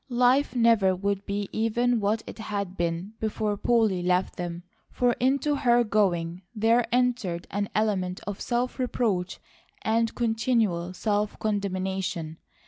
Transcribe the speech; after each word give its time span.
Life 0.09 0.55
never 0.55 0.95
would 0.95 1.27
be 1.27 1.47
even 1.51 1.99
what 1.99 2.23
it 2.25 2.39
had 2.39 2.75
been 2.75 3.13
before 3.19 3.55
Polly 3.55 4.01
left 4.01 4.35
them, 4.35 4.63
for 4.89 5.13
into 5.19 5.57
her 5.57 5.83
going 5.83 6.41
there 6.55 6.87
entered 6.91 7.45
an 7.51 7.69
element 7.75 8.19
of 8.25 8.41
self 8.41 8.79
reproach 8.79 9.39
and 9.83 10.15
continual 10.15 10.93
self 10.95 11.37
condemnation. 11.37 12.39